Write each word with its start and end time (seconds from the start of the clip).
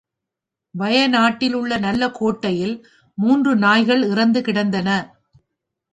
வயநாட்டிலுள்ள 0.75 1.77
நல்ல 1.77 2.09
கோட்டையில் 2.11 2.75
மூன்று 3.17 3.55
நாய்கள் 3.55 4.03
இறந்து 4.03 4.41
கிடந்தன. 4.41 4.89